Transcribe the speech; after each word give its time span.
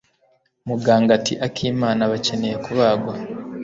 Muganga 0.67 1.11
ati 1.19 1.33
Akimana 1.47 2.03
bakeneye 2.11 2.55
kubagwa. 2.65 3.13